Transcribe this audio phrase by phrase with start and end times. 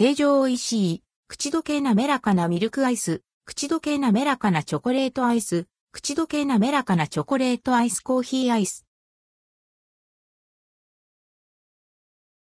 [0.00, 8.86] 成城石井、口どけ滑らかなミルクアイス、口どけ滑らかなチョコレートアイス、口どけ滑らかなチョコレートアイスコーヒーアイス。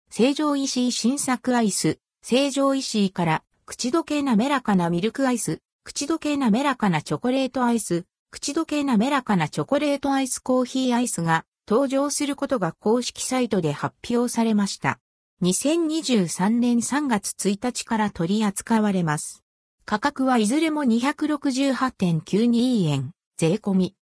[0.10, 15.00] 成城石井新作アイス、成城石井から口どけ滑らかなミルクアイス、口どけ滑らかなチョコレートアイス、口どけ滑らかなチョコレートアイスコーヒーアイスが登場することが公式サイトで発表されました。
[15.42, 19.44] 2023年3月1日から取り扱われます。
[19.86, 23.96] 価格はいずれも268.92円、税込み。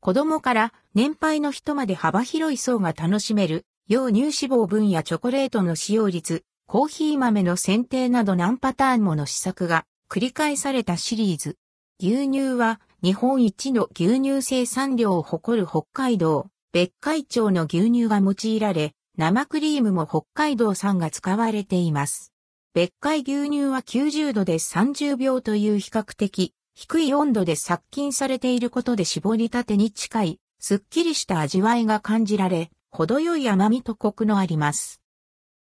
[0.00, 11.56] 子供から年配の人まで幅広い層が楽しめる、陽乳脂肪分やチョコレートの使用率、コーヒー豆の選定など何パターンもの試作が繰り返されたシリーズ。
[11.98, 22.32] 牛乳は日本一の牛乳生産量を誇る北海道、別海町の牛乳が用いられ、生クリームも北海道産が使われています。
[22.72, 35.00] 別海牛乳は90度で30秒という比較的低い温度で殺菌されていることで絞りたてに近い、すっきりした味わいが感じられ、程よい甘みとコクのあります。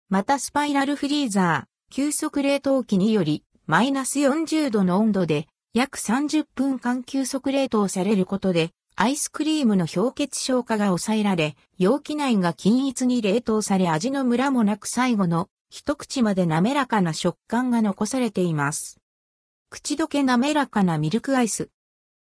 [0.07, 18.99] またスパイラルフリーザー、急速冷凍機により、マイナス40度の温度で、約30分間急速冷凍されることで、アイスクリームの氷結消化が抑えられ、容器内が均一に冷凍され味のムラもなく最後の一口まで滑らかな食感が残されています。
[19.69, 21.69] 口どけ滑らかなミルクアイス。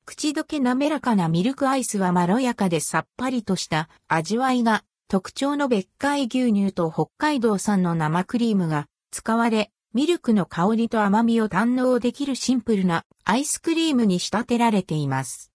[0.06, 15.51] 口どけ滑らかなミルクアイスはまろやかでさっぱりとした味わいが特徴の別海牛乳と北海道産の生クリームが使われ、ミルクの香りと甘みを堪能できるシンプルなアイスクリームに仕立てられています。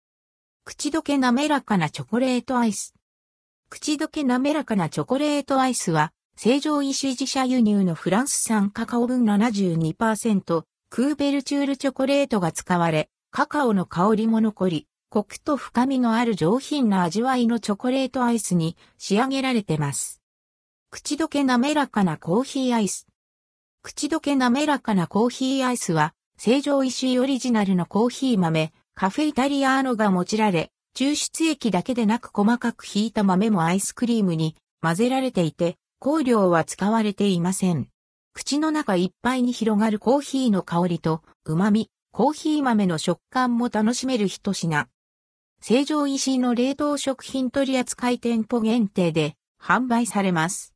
[0.67, 2.95] 口どけ滑らかなチョコレートアイス。
[3.69, 20.23] 口どけ滑らかなチョコレートアイスは、成城石自社輸入のフランス産カカオ分72%、クーベルチュールチョコレートが使われ、カカオの香りも残り、コクと深みのある上品な味わいのチョコレートアイスに仕上げられてます。
[20.89, 23.05] 口どけ滑らかなコーヒーアイス。
[23.83, 37.89] 口どけ滑らかなコーヒーアイスは、成城石井オリジナルのコーヒー豆、カフェイタリアーノが用いられ、抽出液だけでなく細かくひいた豆もアイスクリームに混ぜられていて、香料は使われていません。
[38.33, 44.87] 口の中いっぱいに広がるコーヒーの香りと旨味、コーヒー豆の食感も楽しめる一品。
[45.61, 50.63] 成城石井の冷凍食品取扱店舗限定で販売されます。